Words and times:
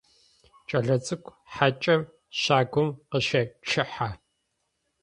Кӏэлэцӏыкӏу 0.67 1.37
хьакӏэм 1.53 2.01
щагум 2.41 2.89
къыщечъыхьэ. 3.09 4.09